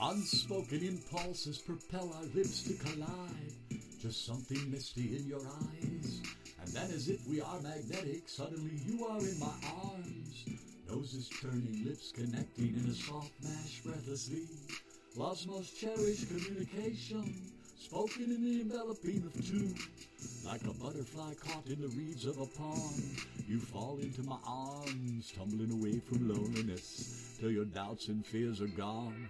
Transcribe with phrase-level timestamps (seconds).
[0.00, 3.52] Unspoken impulses propel our lips to collide.
[4.00, 6.22] Just something misty in your eyes.
[6.60, 9.52] And then, as if we are magnetic, suddenly you are in my
[9.82, 10.44] arms.
[10.88, 14.46] Noses turning, lips connecting in a soft mash breathlessly.
[15.16, 19.74] Love's most cherished communication, spoken in the enveloping of two.
[20.46, 25.32] Like a butterfly caught in the reeds of a pond, you fall into my arms,
[25.36, 29.28] tumbling away from loneliness, till your doubts and fears are gone.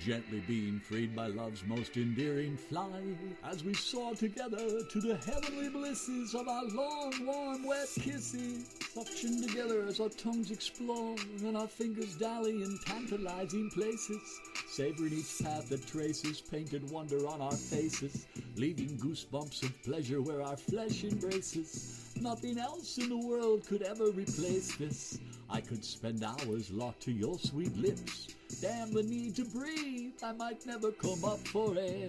[0.00, 3.00] Gently being freed by love's most endearing fly,
[3.44, 8.68] as we soar together to the heavenly blisses of our long, warm, wet kisses.
[8.92, 14.40] Suction together as our tongues explore and our fingers dally in tantalizing places.
[14.68, 20.42] Savoring each path that traces painted wonder on our faces, leaving goosebumps of pleasure where
[20.42, 22.12] our flesh embraces.
[22.20, 25.18] Nothing else in the world could ever replace this.
[25.52, 28.28] I could spend hours locked to your sweet lips.
[28.62, 32.08] Damn the need to breathe, I might never come up for air.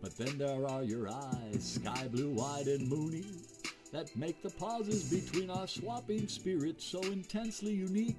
[0.00, 3.26] But then there are your eyes, sky blue, wide and moony,
[3.92, 8.16] that make the pauses between our swapping spirits so intensely unique.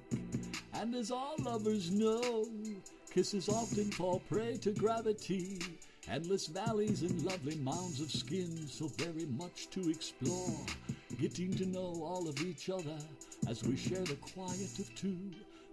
[0.74, 2.46] And as all lovers know,
[3.10, 5.58] kisses often fall prey to gravity.
[6.08, 10.54] Endless valleys and lovely mounds of skin, so very much to explore.
[11.18, 12.98] Getting to know all of each other
[13.48, 15.16] as we share the quiet of two.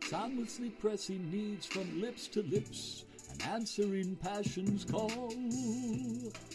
[0.03, 5.09] Soundlessly pressing needs from lips to lips and answering passion's call.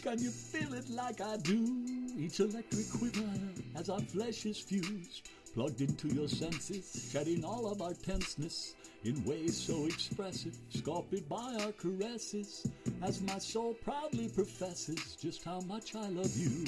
[0.01, 1.85] Can you feel it like I do?
[2.17, 3.29] Each electric quiver
[3.75, 9.23] as our flesh is fused, plugged into your senses, shedding all of our tenseness in
[9.23, 12.67] ways so expressive, sculpted by our caresses.
[13.03, 16.65] As my soul proudly professes just how much I love you,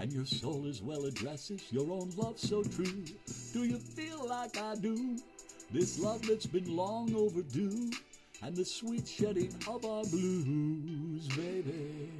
[0.00, 3.04] and your soul as well addresses your own love so true.
[3.52, 5.18] Do you feel like I do?
[5.70, 7.90] This love that's been long overdue,
[8.42, 12.10] and the sweet shedding of our blues, baby.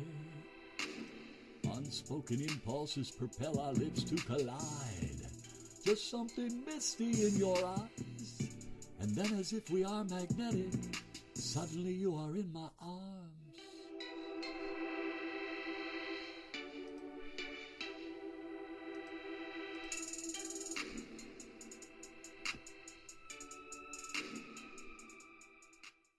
[1.73, 5.27] Unspoken impulses propel our lips to collide.
[5.83, 8.51] Just something misty in your eyes.
[9.01, 10.75] And then, as if we are magnetic,
[11.33, 12.69] suddenly you are in my